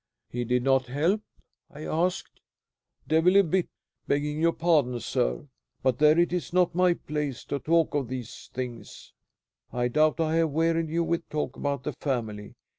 [0.31, 1.21] "He did not help?"
[1.69, 2.41] I asked.
[3.07, 3.69] "Devil a bit,
[4.07, 5.47] begging your pardon, sir.
[5.83, 6.17] But there!
[6.17, 9.13] it is not my place to talk of these things.
[9.71, 12.55] I doubt I have wearied you with talk about the family.